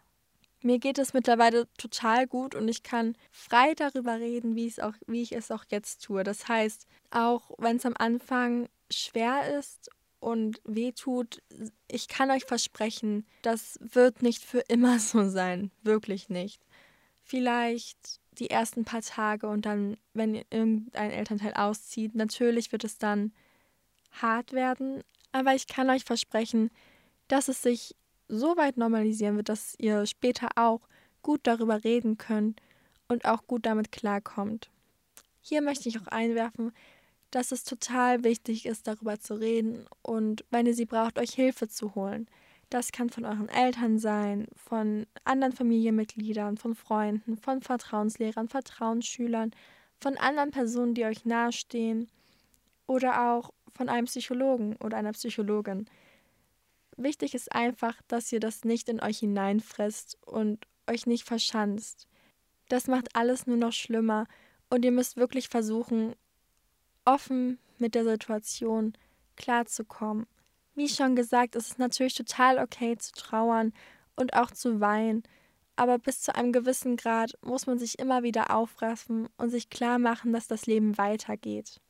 Mir 0.65 0.79
geht 0.79 0.97
es 0.97 1.13
mittlerweile 1.13 1.67
total 1.77 2.25
gut 2.25 2.55
und 2.55 2.67
ich 2.67 2.81
kann 2.81 3.15
frei 3.29 3.75
darüber 3.75 4.15
reden, 4.19 4.55
wie, 4.55 4.73
auch, 4.81 4.95
wie 5.05 5.21
ich 5.21 5.33
es 5.33 5.51
auch 5.51 5.63
jetzt 5.69 6.03
tue. 6.03 6.23
Das 6.23 6.47
heißt, 6.47 6.87
auch 7.11 7.51
wenn 7.59 7.75
es 7.75 7.85
am 7.85 7.93
Anfang 7.95 8.67
schwer 8.89 9.59
ist 9.59 9.91
und 10.19 10.59
wehtut, 10.63 11.43
ich 11.87 12.07
kann 12.07 12.31
euch 12.31 12.45
versprechen, 12.45 13.27
das 13.43 13.77
wird 13.79 14.23
nicht 14.23 14.43
für 14.43 14.61
immer 14.61 14.97
so 14.99 15.29
sein. 15.29 15.69
Wirklich 15.83 16.29
nicht. 16.29 16.59
Vielleicht 17.21 18.19
die 18.39 18.49
ersten 18.49 18.85
paar 18.85 19.03
Tage 19.03 19.47
und 19.47 19.67
dann, 19.67 19.97
wenn 20.15 20.33
irgendein 20.49 21.11
Elternteil 21.11 21.53
auszieht, 21.53 22.15
natürlich 22.15 22.71
wird 22.71 22.85
es 22.85 22.97
dann 22.97 23.33
hart 24.13 24.51
werden, 24.51 25.03
aber 25.31 25.53
ich 25.53 25.67
kann 25.67 25.91
euch 25.91 26.05
versprechen, 26.05 26.71
dass 27.27 27.49
es 27.49 27.61
sich 27.61 27.95
so 28.27 28.57
weit 28.57 28.77
normalisieren 28.77 29.37
wird, 29.37 29.49
dass 29.49 29.75
ihr 29.77 30.05
später 30.05 30.49
auch 30.55 30.81
gut 31.21 31.41
darüber 31.43 31.83
reden 31.83 32.17
könnt 32.17 32.61
und 33.07 33.25
auch 33.25 33.45
gut 33.47 33.65
damit 33.65 33.91
klarkommt. 33.91 34.69
Hier 35.41 35.61
möchte 35.61 35.89
ich 35.89 35.99
auch 35.99 36.07
einwerfen, 36.07 36.71
dass 37.31 37.51
es 37.51 37.63
total 37.63 38.23
wichtig 38.23 38.65
ist, 38.65 38.87
darüber 38.87 39.19
zu 39.19 39.35
reden 39.35 39.85
und 40.01 40.45
wenn 40.51 40.65
ihr 40.65 40.73
sie 40.73 40.85
braucht, 40.85 41.19
euch 41.19 41.31
Hilfe 41.31 41.67
zu 41.67 41.95
holen. 41.95 42.27
Das 42.69 42.91
kann 42.91 43.09
von 43.09 43.25
euren 43.25 43.49
Eltern 43.49 43.99
sein, 43.99 44.47
von 44.55 45.05
anderen 45.23 45.53
Familienmitgliedern, 45.53 46.57
von 46.57 46.73
Freunden, 46.73 47.37
von 47.37 47.61
Vertrauenslehrern, 47.61 48.49
Vertrauensschülern, 48.49 49.51
von 49.99 50.17
anderen 50.17 50.51
Personen, 50.51 50.93
die 50.93 51.05
euch 51.05 51.25
nahestehen 51.25 52.09
oder 52.87 53.31
auch 53.31 53.51
von 53.73 53.89
einem 53.89 54.05
Psychologen 54.05 54.75
oder 54.77 54.97
einer 54.97 55.11
Psychologin. 55.11 55.87
Wichtig 56.97 57.35
ist 57.35 57.51
einfach, 57.51 58.01
dass 58.07 58.31
ihr 58.31 58.39
das 58.39 58.63
nicht 58.63 58.87
in 58.89 59.01
euch 59.01 59.19
hineinfresst 59.19 60.17
und 60.25 60.65
euch 60.87 61.05
nicht 61.05 61.25
verschanzt. 61.25 62.07
Das 62.69 62.87
macht 62.87 63.15
alles 63.15 63.47
nur 63.47 63.57
noch 63.57 63.73
schlimmer 63.73 64.27
und 64.69 64.85
ihr 64.85 64.91
müsst 64.91 65.17
wirklich 65.17 65.49
versuchen, 65.49 66.15
offen 67.03 67.59
mit 67.77 67.95
der 67.95 68.05
Situation 68.05 68.93
klarzukommen. 69.35 70.25
Wie 70.73 70.89
schon 70.89 71.15
gesagt, 71.15 71.55
ist 71.55 71.71
es 71.71 71.77
natürlich 71.77 72.15
total 72.15 72.59
okay 72.59 72.97
zu 72.97 73.11
trauern 73.13 73.73
und 74.15 74.33
auch 74.33 74.51
zu 74.51 74.79
weinen, 74.79 75.23
aber 75.75 75.99
bis 75.99 76.21
zu 76.21 76.33
einem 76.35 76.53
gewissen 76.53 76.95
Grad 76.95 77.33
muss 77.41 77.67
man 77.67 77.77
sich 77.77 77.99
immer 77.99 78.23
wieder 78.23 78.55
aufraffen 78.55 79.27
und 79.37 79.49
sich 79.49 79.69
klar 79.69 79.99
machen, 79.99 80.31
dass 80.31 80.47
das 80.47 80.65
Leben 80.65 80.97
weitergeht. 80.97 81.81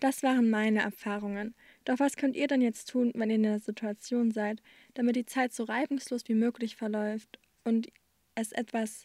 Das 0.00 0.22
waren 0.22 0.50
meine 0.50 0.82
Erfahrungen. 0.82 1.54
Doch 1.84 1.98
was 1.98 2.16
könnt 2.16 2.36
ihr 2.36 2.46
denn 2.46 2.62
jetzt 2.62 2.88
tun, 2.88 3.12
wenn 3.14 3.30
ihr 3.30 3.36
in 3.36 3.42
der 3.42 3.60
Situation 3.60 4.30
seid, 4.30 4.62
damit 4.94 5.16
die 5.16 5.26
Zeit 5.26 5.52
so 5.52 5.64
reibungslos 5.64 6.22
wie 6.26 6.34
möglich 6.34 6.76
verläuft 6.76 7.38
und 7.64 7.88
es 8.34 8.52
etwas 8.52 9.04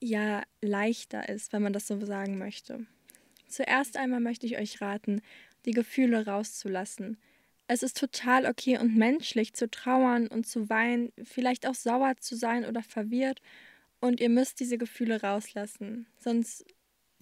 ja 0.00 0.42
leichter 0.60 1.28
ist, 1.28 1.52
wenn 1.52 1.62
man 1.62 1.72
das 1.72 1.86
so 1.86 2.04
sagen 2.04 2.38
möchte? 2.38 2.86
Zuerst 3.48 3.96
einmal 3.96 4.20
möchte 4.20 4.46
ich 4.46 4.58
euch 4.58 4.80
raten, 4.80 5.22
die 5.64 5.72
Gefühle 5.72 6.26
rauszulassen. 6.26 7.18
Es 7.66 7.82
ist 7.82 7.98
total 7.98 8.46
okay 8.46 8.78
und 8.78 8.96
menschlich 8.96 9.54
zu 9.54 9.70
trauern 9.70 10.26
und 10.26 10.46
zu 10.46 10.68
weinen, 10.68 11.12
vielleicht 11.22 11.66
auch 11.66 11.74
sauer 11.74 12.16
zu 12.18 12.36
sein 12.36 12.64
oder 12.64 12.82
verwirrt, 12.82 13.40
und 14.00 14.20
ihr 14.20 14.30
müsst 14.30 14.60
diese 14.60 14.78
Gefühle 14.78 15.22
rauslassen. 15.22 16.06
Sonst 16.18 16.64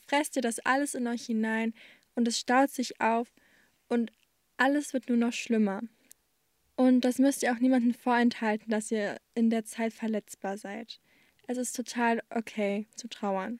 fresst 0.06 0.36
ihr 0.36 0.42
das 0.42 0.60
alles 0.60 0.94
in 0.94 1.06
euch 1.06 1.26
hinein 1.26 1.74
und 2.14 2.26
es 2.28 2.38
staut 2.38 2.70
sich 2.70 3.00
auf 3.00 3.34
und 3.88 4.12
alles 4.58 4.92
wird 4.92 5.08
nur 5.08 5.18
noch 5.18 5.32
schlimmer. 5.32 5.82
Und 6.76 7.00
das 7.00 7.18
müsst 7.18 7.42
ihr 7.42 7.52
auch 7.52 7.58
niemandem 7.58 7.94
vorenthalten, 7.94 8.70
dass 8.70 8.90
ihr 8.90 9.16
in 9.34 9.50
der 9.50 9.64
Zeit 9.64 9.92
verletzbar 9.92 10.58
seid. 10.58 11.00
Es 11.46 11.58
ist 11.58 11.74
total 11.74 12.22
okay 12.30 12.86
zu 12.94 13.08
trauern. 13.08 13.58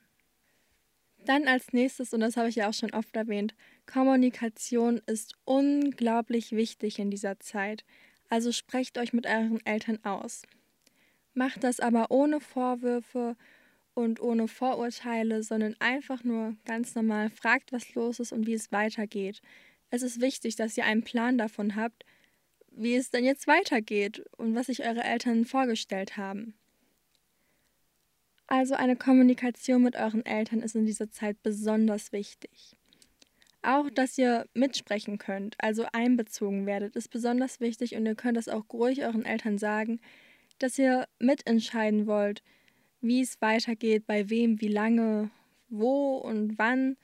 Dann 1.25 1.49
als 1.49 1.73
nächstes, 1.73 2.13
und 2.13 2.21
das 2.21 2.37
habe 2.37 2.49
ich 2.49 2.57
ja 2.57 2.69
auch 2.69 2.75
schon 2.75 2.93
oft 2.93 3.17
erwähnt, 3.17 3.55
Kommunikation 3.87 5.01
ist 5.07 5.35
unglaublich 5.45 6.53
wichtig 6.53 6.99
in 6.99 7.11
dieser 7.11 7.41
Zeit. 7.41 7.85
Also 8.29 8.53
sprecht 8.53 8.99
euch 8.99 9.13
mit 9.13 9.27
euren 9.27 9.65
Eltern 9.67 10.05
aus. 10.05 10.43
Macht 11.35 11.65
das 11.65 11.81
aber 11.81 12.11
ohne 12.11 12.41
Vorwürfe 12.41 13.37
und 13.95 14.21
ohne 14.21 14.49
Vorurteile, 14.49 15.43
sondern 15.43 15.75
einfach 15.81 16.23
nur 16.25 16.57
ganz 16.65 16.95
normal 16.95 17.31
fragt, 17.31 17.73
was 17.73 17.95
los 17.95 18.21
ist 18.21 18.33
und 18.33 18.47
wie 18.47 18.55
es 18.55 18.71
weitergeht. 18.71 19.41
Es 19.91 20.03
ist 20.03 20.21
wichtig, 20.21 20.57
dass 20.57 20.77
ihr 20.77 20.85
einen 20.85 21.03
Plan 21.03 21.39
davon 21.39 21.77
habt, 21.77 22.05
wie 22.71 22.95
es 22.95 23.11
denn 23.11 23.25
jetzt 23.25 23.47
weitergeht 23.47 24.25
und 24.37 24.55
was 24.55 24.67
sich 24.67 24.85
eure 24.85 25.03
Eltern 25.03 25.45
vorgestellt 25.45 26.17
haben. 26.17 26.55
Also 28.47 28.75
eine 28.75 28.97
Kommunikation 28.97 29.83
mit 29.83 29.97
euren 29.97 30.25
Eltern 30.25 30.61
ist 30.63 30.75
in 30.75 30.87
dieser 30.87 31.11
Zeit 31.11 31.43
besonders 31.43 32.13
wichtig. 32.13 32.77
Auch, 33.63 33.91
dass 33.91 34.17
ihr 34.17 34.47
mitsprechen 34.55 35.19
könnt, 35.19 35.57
also 35.59 35.85
einbezogen 35.93 36.65
werdet, 36.65 36.97
ist 36.97 37.09
besonders 37.11 37.61
wichtig 37.61 37.97
und 37.97 38.07
ihr 38.07 38.15
könnt 38.15 38.37
das 38.37 38.49
auch 38.49 38.65
ruhig 38.73 39.05
euren 39.05 39.25
Eltern 39.25 39.59
sagen, 39.59 40.01
dass 40.59 40.79
ihr 40.79 41.07
mitentscheiden 41.19 42.07
wollt, 42.07 42.43
wie 43.01 43.21
es 43.21 43.41
weitergeht, 43.41 44.07
bei 44.07 44.31
wem, 44.31 44.61
wie 44.61 44.69
lange, 44.69 45.31
wo 45.69 46.17
und 46.17 46.59
wann. 46.59 46.97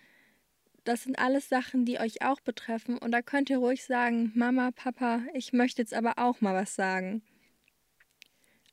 Das 0.84 1.04
sind 1.04 1.18
alles 1.18 1.48
Sachen, 1.48 1.86
die 1.86 1.98
euch 1.98 2.22
auch 2.22 2.40
betreffen 2.40 2.98
und 2.98 3.10
da 3.12 3.22
könnt 3.22 3.48
ihr 3.48 3.58
ruhig 3.58 3.84
sagen, 3.84 4.32
Mama, 4.34 4.70
Papa, 4.70 5.22
ich 5.32 5.52
möchte 5.54 5.80
jetzt 5.80 5.94
aber 5.94 6.18
auch 6.18 6.42
mal 6.42 6.54
was 6.54 6.74
sagen. 6.74 7.22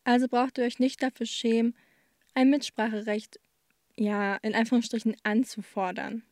Also 0.03 0.27
braucht 0.27 0.57
ihr 0.57 0.65
euch 0.65 0.79
nicht 0.79 1.01
dafür 1.01 1.25
schämen, 1.25 1.75
ein 2.33 2.49
Mitspracherecht, 2.49 3.39
ja, 3.95 4.35
in 4.37 4.55
Anführungsstrichen 4.55 5.15
anzufordern. 5.23 6.23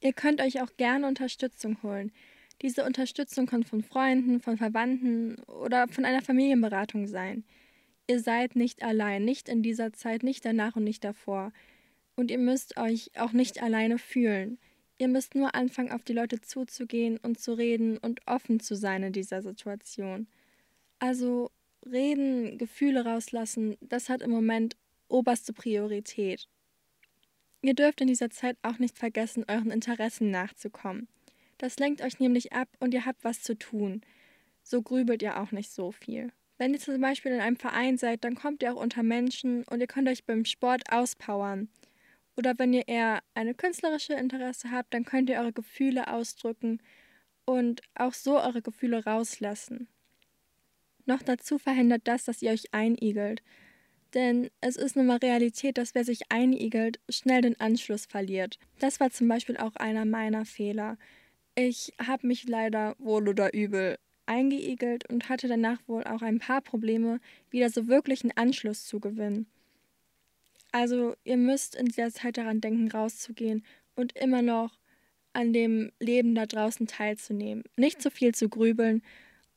Ihr 0.00 0.12
könnt 0.12 0.42
euch 0.42 0.60
auch 0.60 0.76
gerne 0.76 1.06
Unterstützung 1.06 1.82
holen. 1.82 2.12
Diese 2.62 2.84
Unterstützung 2.84 3.46
kann 3.46 3.64
von 3.64 3.82
Freunden, 3.82 4.40
von 4.40 4.56
Verwandten 4.56 5.36
oder 5.44 5.88
von 5.88 6.04
einer 6.04 6.22
Familienberatung 6.22 7.06
sein. 7.06 7.44
Ihr 8.08 8.20
seid 8.20 8.56
nicht 8.56 8.82
allein, 8.82 9.24
nicht 9.24 9.48
in 9.48 9.62
dieser 9.62 9.92
Zeit, 9.92 10.22
nicht 10.22 10.44
danach 10.44 10.76
und 10.76 10.84
nicht 10.84 11.04
davor. 11.04 11.52
Und 12.14 12.30
ihr 12.30 12.38
müsst 12.38 12.76
euch 12.78 13.10
auch 13.18 13.32
nicht 13.32 13.62
alleine 13.62 13.98
fühlen. 13.98 14.58
Ihr 14.98 15.08
müsst 15.08 15.34
nur 15.34 15.54
anfangen, 15.54 15.92
auf 15.92 16.02
die 16.02 16.14
Leute 16.14 16.40
zuzugehen 16.40 17.18
und 17.18 17.38
zu 17.38 17.52
reden 17.52 17.98
und 17.98 18.20
offen 18.26 18.60
zu 18.60 18.74
sein 18.74 19.02
in 19.02 19.12
dieser 19.12 19.42
Situation. 19.42 20.26
Also 20.98 21.50
reden, 21.84 22.56
Gefühle 22.58 23.04
rauslassen, 23.04 23.76
das 23.80 24.08
hat 24.08 24.22
im 24.22 24.30
Moment 24.30 24.76
oberste 25.08 25.52
Priorität. 25.52 26.48
Ihr 27.62 27.74
dürft 27.74 28.00
in 28.00 28.06
dieser 28.06 28.30
Zeit 28.30 28.56
auch 28.62 28.78
nicht 28.78 28.98
vergessen, 28.98 29.44
euren 29.48 29.70
Interessen 29.70 30.30
nachzukommen. 30.30 31.08
Das 31.58 31.78
lenkt 31.78 32.02
euch 32.02 32.18
nämlich 32.20 32.52
ab 32.52 32.68
und 32.80 32.94
ihr 32.94 33.06
habt 33.06 33.24
was 33.24 33.42
zu 33.42 33.58
tun. 33.58 34.02
So 34.62 34.82
grübelt 34.82 35.22
ihr 35.22 35.40
auch 35.40 35.52
nicht 35.52 35.70
so 35.70 35.92
viel. 35.92 36.32
Wenn 36.58 36.72
ihr 36.72 36.80
zum 36.80 37.00
Beispiel 37.00 37.32
in 37.32 37.40
einem 37.40 37.56
Verein 37.56 37.98
seid, 37.98 38.24
dann 38.24 38.34
kommt 38.34 38.62
ihr 38.62 38.72
auch 38.72 38.80
unter 38.80 39.02
Menschen 39.02 39.64
und 39.64 39.80
ihr 39.80 39.86
könnt 39.86 40.08
euch 40.08 40.24
beim 40.24 40.44
Sport 40.44 40.90
auspowern. 40.90 41.68
Oder 42.36 42.58
wenn 42.58 42.72
ihr 42.72 42.86
eher 42.86 43.22
eine 43.34 43.54
künstlerische 43.54 44.14
Interesse 44.14 44.70
habt, 44.70 44.92
dann 44.92 45.04
könnt 45.04 45.30
ihr 45.30 45.38
eure 45.38 45.52
Gefühle 45.52 46.08
ausdrücken 46.08 46.80
und 47.46 47.80
auch 47.94 48.12
so 48.12 48.38
eure 48.38 48.62
Gefühle 48.62 49.04
rauslassen. 49.04 49.88
Noch 51.06 51.22
dazu 51.22 51.58
verhindert 51.58 52.02
das, 52.04 52.24
dass 52.24 52.42
ihr 52.42 52.50
euch 52.50 52.74
einigelt. 52.74 53.42
Denn 54.14 54.50
es 54.60 54.76
ist 54.76 54.96
nun 54.96 55.06
mal 55.06 55.18
Realität, 55.18 55.78
dass 55.78 55.94
wer 55.94 56.04
sich 56.04 56.30
einigelt, 56.30 57.00
schnell 57.08 57.42
den 57.42 57.58
Anschluss 57.60 58.06
verliert. 58.06 58.58
Das 58.78 59.00
war 59.00 59.10
zum 59.10 59.28
Beispiel 59.28 59.56
auch 59.56 59.76
einer 59.76 60.04
meiner 60.04 60.44
Fehler. 60.44 60.98
Ich 61.54 61.92
habe 62.04 62.26
mich 62.26 62.46
leider 62.48 62.94
wohl 62.98 63.28
oder 63.28 63.54
übel 63.54 63.98
eingeigelt 64.26 65.08
und 65.08 65.28
hatte 65.28 65.48
danach 65.48 65.78
wohl 65.86 66.04
auch 66.04 66.22
ein 66.22 66.38
paar 66.38 66.60
Probleme, 66.60 67.20
wieder 67.50 67.70
so 67.70 67.86
wirklich 67.86 68.22
einen 68.22 68.36
Anschluss 68.36 68.84
zu 68.84 69.00
gewinnen. 69.00 69.46
Also 70.78 71.16
ihr 71.24 71.38
müsst 71.38 71.74
in 71.74 71.86
dieser 71.86 72.10
Zeit 72.10 72.36
daran 72.36 72.60
denken, 72.60 72.90
rauszugehen 72.90 73.64
und 73.94 74.14
immer 74.14 74.42
noch 74.42 74.78
an 75.32 75.54
dem 75.54 75.90
Leben 76.00 76.34
da 76.34 76.44
draußen 76.44 76.86
teilzunehmen. 76.86 77.64
Nicht 77.76 78.02
zu 78.02 78.10
viel 78.10 78.34
zu 78.34 78.50
grübeln 78.50 79.02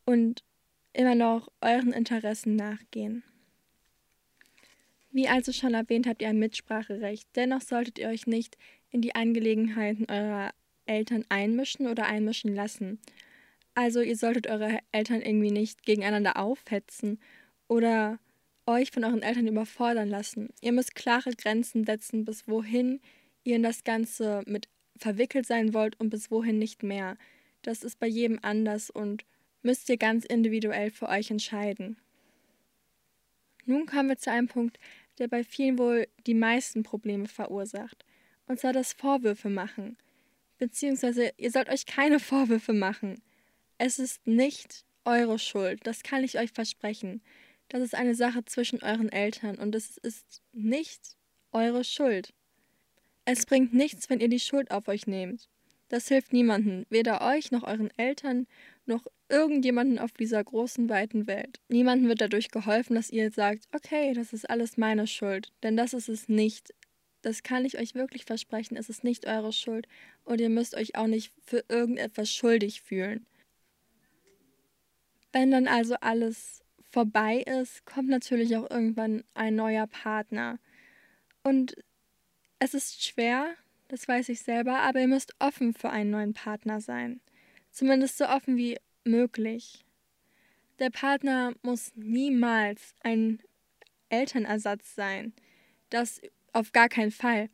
und 0.06 0.46
immer 0.94 1.16
noch 1.16 1.52
euren 1.60 1.92
Interessen 1.92 2.56
nachgehen. 2.56 3.24
Wie 5.12 5.28
also 5.28 5.52
schon 5.52 5.74
erwähnt, 5.74 6.08
habt 6.08 6.22
ihr 6.22 6.30
ein 6.30 6.40
Mitspracherecht. 6.40 7.28
Dennoch 7.36 7.64
solltet 7.64 8.00
ihr 8.00 8.08
euch 8.08 8.26
nicht 8.26 8.58
in 8.90 9.02
die 9.02 9.14
Angelegenheiten 9.14 10.06
eurer 10.10 10.52
Eltern 10.86 11.26
einmischen 11.28 11.88
oder 11.88 12.06
einmischen 12.06 12.56
lassen. 12.56 12.98
Also 13.76 14.00
ihr 14.00 14.16
solltet 14.16 14.48
eure 14.48 14.80
Eltern 14.94 15.22
irgendwie 15.22 15.52
nicht 15.52 15.84
gegeneinander 15.84 16.38
aufhetzen 16.38 17.20
oder 17.68 18.20
euch 18.70 18.92
von 18.92 19.04
euren 19.04 19.22
Eltern 19.22 19.48
überfordern 19.48 20.10
lassen. 20.10 20.50
Ihr 20.62 20.72
müsst 20.72 20.96
klare 20.96 21.32
Grenzen 21.32 21.86
setzen, 21.86 22.26
bis 22.26 22.48
wohin 22.48 23.02
ihr 23.44 23.56
in 23.56 23.64
das 23.64 23.84
Ganze 23.84 24.44
mit 24.46 24.68
verwickelt 24.98 25.46
sein 25.46 25.74
wollt 25.74 26.00
und 26.00 26.10
bis 26.10 26.30
wohin 26.30 26.60
nicht 26.60 26.84
mehr. 26.84 27.18
Das 27.62 27.84
ist 27.84 28.00
bei 28.00 28.08
jedem 28.08 28.40
anders 28.42 28.90
und 28.90 29.26
müsst 29.62 29.90
ihr 29.90 29.98
ganz 29.98 30.26
individuell 30.26 30.92
für 30.92 31.10
euch 31.10 31.32
entscheiden. 31.32 31.98
Nun 33.66 33.86
kommen 33.86 34.10
wir 34.10 34.18
zu 34.18 34.32
einem 34.32 34.48
Punkt, 34.48 34.80
der 35.20 35.28
bei 35.28 35.44
vielen 35.44 35.78
wohl 35.78 36.08
die 36.26 36.34
meisten 36.34 36.84
Probleme 36.84 37.28
verursacht. 37.28 38.06
Und 38.48 38.60
zwar 38.60 38.74
das 38.74 38.94
Vorwürfe 38.94 39.50
machen. 39.50 39.98
Beziehungsweise 40.58 41.32
ihr 41.38 41.52
sollt 41.52 41.70
euch 41.70 41.86
keine 41.86 42.20
Vorwürfe 42.20 42.74
machen. 42.74 43.22
Es 43.78 44.00
ist 44.00 44.26
nicht 44.26 44.86
eure 45.06 45.40
Schuld, 45.40 45.80
das 45.86 46.04
kann 46.04 46.24
ich 46.24 46.38
euch 46.38 46.52
versprechen. 46.52 47.22
Das 47.70 47.82
ist 47.82 47.96
eine 47.96 48.16
Sache 48.16 48.44
zwischen 48.46 48.82
euren 48.82 49.10
Eltern 49.10 49.58
und 49.58 49.76
es 49.76 49.98
ist 49.98 50.42
nicht 50.52 51.16
eure 51.52 51.84
Schuld. 51.84 52.34
Es 53.26 53.46
bringt 53.46 53.74
nichts, 53.74 54.10
wenn 54.10 54.20
ihr 54.20 54.30
die 54.30 54.40
Schuld 54.40 54.72
auf 54.72 54.88
euch 54.88 55.06
nehmt. 55.06 55.48
Das 55.88 56.08
hilft 56.08 56.34
niemandem, 56.34 56.86
weder 56.90 57.22
euch 57.22 57.52
noch 57.52 57.64
euren 57.64 57.92
Eltern 57.98 58.48
noch 58.86 59.06
irgendjemanden 59.28 60.00
auf 60.00 60.12
dieser 60.12 60.44
großen, 60.44 60.90
weiten 60.90 61.28
Welt. 61.28 61.60
Niemandem 61.68 62.10
wird 62.10 62.22
dadurch 62.22 62.50
geholfen, 62.50 62.96
dass 62.96 63.12
ihr 63.12 63.32
sagt, 63.32 63.68
okay, 63.74 64.14
das 64.14 64.34
ist 64.34 64.50
alles 64.50 64.78
meine 64.78 65.08
Schuld. 65.08 65.52
Denn 65.62 65.78
das 65.78 65.94
ist 65.94 66.10
es 66.10 66.28
nicht. 66.28 66.74
Das 67.22 67.44
kann 67.44 67.66
ich 67.66 67.78
euch 67.78 67.96
wirklich 67.96 68.26
versprechen. 68.26 68.78
Es 68.78 68.90
ist 68.90 69.04
nicht 69.04 69.28
eure 69.28 69.52
Schuld. 69.52 69.88
Und 70.26 70.42
ihr 70.42 70.50
müsst 70.50 70.76
euch 70.76 70.96
auch 70.96 71.08
nicht 71.08 71.34
für 71.44 71.64
irgendetwas 71.70 72.32
schuldig 72.32 72.82
fühlen. 72.82 73.26
Wenn 75.32 75.52
dann 75.52 75.68
also 75.68 75.96
alles 76.02 76.64
vorbei 76.92 77.38
ist, 77.42 77.86
kommt 77.86 78.10
natürlich 78.10 78.56
auch 78.58 78.70
irgendwann 78.70 79.24
ein 79.34 79.56
neuer 79.56 79.88
Partner. 79.88 80.60
Und 81.44 81.76
es 82.60 82.74
ist 82.74 83.06
schwer, 83.06 83.56
das 83.88 84.08
weiß 84.08 84.30
ich 84.30 84.42
selber, 84.42 84.80
aber 84.80 85.00
ihr 85.00 85.08
müsst 85.08 85.34
offen 85.40 85.74
für 85.74 85.90
einen 85.90 86.12
neuen 86.12 86.34
Partner 86.34 86.82
sein. 86.82 87.22
Zumindest 87.72 88.18
so 88.18 88.28
offen 88.28 88.58
wie 88.58 88.78
möglich. 89.04 89.86
Der 90.80 90.90
Partner 90.90 91.54
muss 91.62 91.92
niemals 91.96 92.96
ein 93.02 93.42
Elternersatz 94.10 94.96
sein. 94.96 95.34
Das 95.90 96.22
auf 96.54 96.72
gar 96.72 96.90
keinen 96.90 97.12
Fall. 97.12 97.50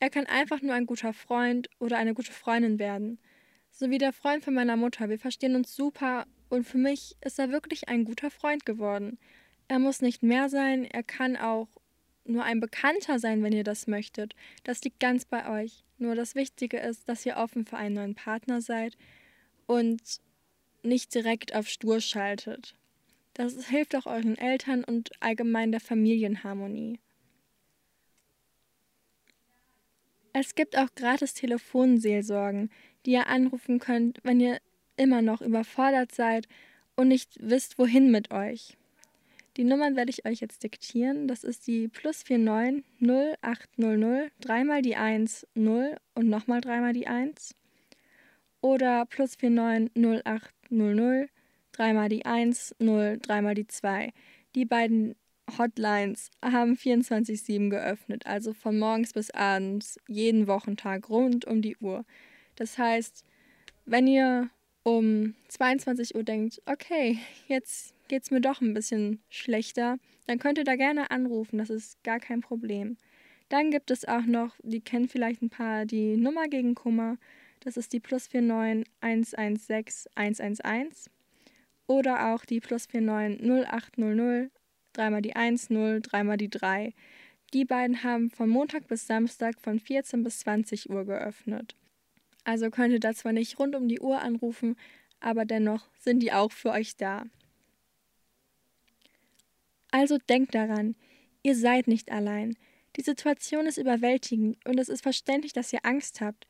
Er 0.00 0.10
kann 0.10 0.26
einfach 0.26 0.62
nur 0.62 0.74
ein 0.74 0.86
guter 0.86 1.12
Freund 1.12 1.68
oder 1.78 1.98
eine 1.98 2.14
gute 2.14 2.32
Freundin 2.32 2.78
werden. 2.78 3.18
So 3.70 3.90
wie 3.90 3.98
der 3.98 4.12
Freund 4.12 4.42
von 4.42 4.54
meiner 4.54 4.76
Mutter. 4.76 5.08
Wir 5.08 5.18
verstehen 5.18 5.54
uns 5.54 5.74
super 5.74 6.26
und 6.50 6.64
für 6.64 6.78
mich 6.78 7.16
ist 7.24 7.38
er 7.38 7.50
wirklich 7.50 7.88
ein 7.88 8.04
guter 8.04 8.30
Freund 8.30 8.66
geworden. 8.66 9.18
Er 9.68 9.78
muss 9.78 10.02
nicht 10.02 10.22
mehr 10.22 10.48
sein, 10.48 10.84
er 10.84 11.04
kann 11.04 11.36
auch 11.36 11.68
nur 12.24 12.44
ein 12.44 12.60
Bekannter 12.60 13.18
sein, 13.18 13.42
wenn 13.42 13.52
ihr 13.52 13.64
das 13.64 13.86
möchtet. 13.86 14.34
Das 14.64 14.82
liegt 14.82 15.00
ganz 15.00 15.24
bei 15.24 15.48
euch. 15.62 15.84
Nur 15.98 16.14
das 16.14 16.34
Wichtige 16.34 16.78
ist, 16.78 17.08
dass 17.08 17.24
ihr 17.24 17.36
offen 17.36 17.64
für 17.64 17.76
einen 17.76 17.94
neuen 17.94 18.14
Partner 18.14 18.60
seid 18.60 18.96
und 19.66 20.20
nicht 20.82 21.14
direkt 21.14 21.54
auf 21.54 21.68
Stur 21.68 22.00
schaltet. 22.00 22.74
Das 23.34 23.68
hilft 23.68 23.94
auch 23.94 24.06
euren 24.06 24.36
Eltern 24.36 24.82
und 24.82 25.10
allgemein 25.20 25.70
der 25.70 25.80
Familienharmonie. 25.80 26.98
Es 30.32 30.54
gibt 30.54 30.76
auch 30.76 30.88
gratis 30.94 31.34
Telefonseelsorgen, 31.34 32.70
die 33.06 33.12
ihr 33.12 33.28
anrufen 33.28 33.78
könnt, 33.78 34.20
wenn 34.22 34.40
ihr 34.40 34.60
immer 35.00 35.22
noch 35.22 35.40
überfordert 35.40 36.12
seid 36.12 36.46
und 36.94 37.08
nicht 37.08 37.36
wisst, 37.40 37.78
wohin 37.78 38.10
mit 38.10 38.30
euch. 38.30 38.76
Die 39.56 39.64
Nummern 39.64 39.96
werde 39.96 40.10
ich 40.10 40.26
euch 40.26 40.40
jetzt 40.40 40.62
diktieren. 40.62 41.26
Das 41.26 41.42
ist 41.42 41.66
die 41.66 41.88
plus 41.88 42.24
49 42.28 42.84
0800 43.00 44.30
dreimal 44.40 44.82
die 44.82 44.96
1 44.96 45.46
0 45.54 45.96
und 46.14 46.28
nochmal 46.28 46.60
dreimal 46.60 46.92
die 46.92 47.08
1 47.08 47.54
oder 48.60 49.06
plus 49.06 49.36
49 49.40 49.90
0800 49.96 51.30
dreimal 51.72 52.08
die 52.08 52.26
1 52.26 52.76
0 52.78 53.18
dreimal 53.20 53.54
die 53.54 53.66
2. 53.66 54.12
Die 54.54 54.66
beiden 54.66 55.16
Hotlines 55.58 56.30
haben 56.42 56.76
24/7 56.76 57.70
geöffnet, 57.70 58.26
also 58.26 58.52
von 58.52 58.78
morgens 58.78 59.12
bis 59.12 59.30
abends, 59.30 59.98
jeden 60.06 60.46
Wochentag 60.46 61.08
rund 61.08 61.44
um 61.44 61.62
die 61.62 61.76
Uhr. 61.78 62.04
Das 62.56 62.78
heißt, 62.78 63.24
wenn 63.84 64.06
ihr 64.06 64.50
um 64.82 65.34
22 65.48 66.14
Uhr 66.14 66.22
denkt, 66.22 66.60
okay, 66.66 67.18
jetzt 67.48 67.94
geht 68.08 68.22
es 68.22 68.30
mir 68.30 68.40
doch 68.40 68.60
ein 68.60 68.74
bisschen 68.74 69.22
schlechter, 69.28 69.98
dann 70.26 70.38
könnt 70.38 70.58
ihr 70.58 70.64
da 70.64 70.76
gerne 70.76 71.10
anrufen, 71.10 71.58
das 71.58 71.70
ist 71.70 72.02
gar 72.04 72.20
kein 72.20 72.40
Problem. 72.40 72.96
Dann 73.48 73.70
gibt 73.70 73.90
es 73.90 74.06
auch 74.06 74.24
noch, 74.26 74.54
die 74.62 74.80
kennen 74.80 75.08
vielleicht 75.08 75.42
ein 75.42 75.50
paar, 75.50 75.84
die 75.84 76.16
Nummer 76.16 76.46
gegen 76.46 76.76
Kummer. 76.76 77.18
Das 77.58 77.76
ist 77.76 77.92
die 77.92 77.98
plus 77.98 78.28
49 78.32 79.36
116 79.36 80.12
111. 80.14 81.10
Oder 81.88 82.32
auch 82.32 82.44
die 82.44 82.60
plus 82.60 82.86
49 82.92 83.44
0800 83.44 84.50
dreimal 84.92 85.22
die 85.22 85.34
1, 85.34 85.70
0, 85.70 86.00
dreimal 86.00 86.36
die 86.36 86.48
3. 86.48 86.94
Die 87.52 87.64
beiden 87.64 88.04
haben 88.04 88.30
von 88.30 88.48
Montag 88.48 88.86
bis 88.86 89.08
Samstag 89.08 89.60
von 89.60 89.80
14 89.80 90.22
bis 90.22 90.40
20 90.40 90.88
Uhr 90.88 91.04
geöffnet. 91.04 91.74
Also 92.50 92.68
könnt 92.68 92.92
ihr 92.92 92.98
da 92.98 93.14
zwar 93.14 93.30
nicht 93.30 93.60
rund 93.60 93.76
um 93.76 93.86
die 93.86 94.00
Uhr 94.00 94.20
anrufen, 94.20 94.74
aber 95.20 95.44
dennoch 95.44 95.88
sind 96.00 96.18
die 96.18 96.32
auch 96.32 96.50
für 96.50 96.72
euch 96.72 96.96
da. 96.96 97.22
Also 99.92 100.18
denkt 100.18 100.56
daran, 100.56 100.96
ihr 101.44 101.54
seid 101.54 101.86
nicht 101.86 102.10
allein. 102.10 102.56
Die 102.96 103.02
Situation 103.02 103.66
ist 103.66 103.78
überwältigend 103.78 104.58
und 104.66 104.80
es 104.80 104.88
ist 104.88 105.02
verständlich, 105.02 105.52
dass 105.52 105.72
ihr 105.72 105.86
Angst 105.86 106.20
habt. 106.20 106.48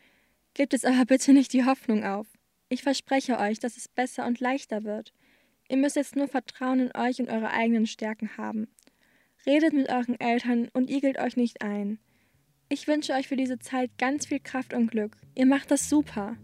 Gebt 0.54 0.72
es 0.72 0.86
aber 0.86 1.04
bitte 1.04 1.34
nicht 1.34 1.52
die 1.52 1.66
Hoffnung 1.66 2.02
auf. 2.02 2.26
Ich 2.70 2.82
verspreche 2.82 3.38
euch, 3.38 3.58
dass 3.58 3.76
es 3.76 3.86
besser 3.86 4.24
und 4.24 4.40
leichter 4.40 4.84
wird. 4.84 5.12
Ihr 5.68 5.76
müsst 5.76 5.96
jetzt 5.96 6.16
nur 6.16 6.28
Vertrauen 6.28 6.80
in 6.80 6.96
euch 6.96 7.20
und 7.20 7.28
eure 7.28 7.50
eigenen 7.50 7.86
Stärken 7.86 8.38
haben. 8.38 8.68
Redet 9.44 9.74
mit 9.74 9.90
euren 9.90 10.18
Eltern 10.18 10.70
und 10.72 10.88
igelt 10.88 11.18
euch 11.18 11.36
nicht 11.36 11.60
ein. 11.60 11.98
Ich 12.72 12.86
wünsche 12.86 13.14
euch 13.14 13.26
für 13.26 13.34
diese 13.34 13.58
Zeit 13.58 13.90
ganz 13.98 14.26
viel 14.26 14.38
Kraft 14.38 14.74
und 14.74 14.92
Glück. 14.92 15.16
Ihr 15.34 15.44
macht 15.44 15.72
das 15.72 15.90
super. 15.90 16.36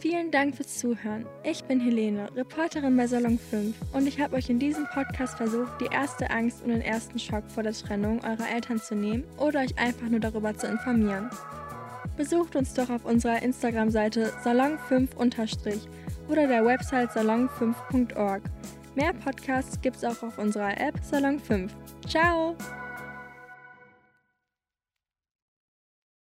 Vielen 0.00 0.32
Dank 0.32 0.56
fürs 0.56 0.78
Zuhören. 0.78 1.26
Ich 1.44 1.62
bin 1.62 1.78
Helene, 1.78 2.28
Reporterin 2.34 2.96
bei 2.96 3.06
Salon 3.06 3.38
5 3.38 3.76
und 3.92 4.08
ich 4.08 4.20
habe 4.20 4.34
euch 4.34 4.50
in 4.50 4.58
diesem 4.58 4.84
Podcast 4.92 5.36
versucht, 5.36 5.80
die 5.80 5.94
erste 5.94 6.28
Angst 6.30 6.62
und 6.62 6.70
den 6.70 6.80
ersten 6.80 7.20
Schock 7.20 7.44
vor 7.48 7.62
der 7.62 7.72
Trennung 7.72 8.18
eurer 8.24 8.50
Eltern 8.52 8.80
zu 8.80 8.96
nehmen 8.96 9.22
oder 9.36 9.60
euch 9.60 9.78
einfach 9.78 10.08
nur 10.08 10.20
darüber 10.20 10.56
zu 10.56 10.66
informieren. 10.66 11.30
Besucht 12.16 12.56
uns 12.56 12.74
doch 12.74 12.90
auf 12.90 13.04
unserer 13.04 13.42
Instagram-Seite 13.42 14.32
salon5- 14.44 15.16
oder 16.28 16.48
der 16.48 16.64
Website 16.64 17.10
salon5.org. 17.10 18.42
Mehr 18.96 19.12
Podcasts 19.12 19.80
gibt's 19.80 20.02
auch 20.02 20.20
auf 20.24 20.36
unserer 20.38 20.80
App 20.80 20.98
Salon 21.04 21.38
5. 21.38 21.72
Ciao! 22.08 22.56